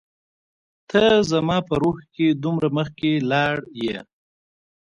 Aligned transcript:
ته 0.89 1.03
زما 1.31 1.57
په 1.67 1.73
روح 1.83 1.97
کي 2.13 2.27
دومره 2.43 2.67
مخکي 2.77 3.13
لاړ 3.31 3.55
يي 3.81 3.97